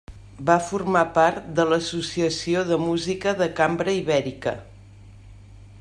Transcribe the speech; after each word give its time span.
Va 0.45 0.53
formar 0.67 1.03
part 1.17 1.51
de 1.59 1.65
l'Associació 1.73 2.65
de 2.71 2.79
Música 2.87 3.35
de 3.43 3.49
Cambra 3.61 3.95
Ibèrica. 3.99 4.55